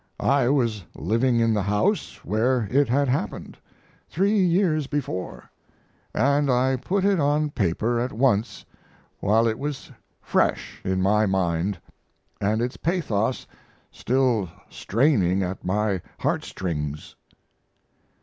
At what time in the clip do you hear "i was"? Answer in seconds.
0.19-0.83